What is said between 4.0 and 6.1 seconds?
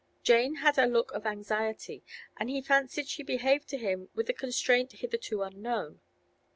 with a constraint hitherto unknown.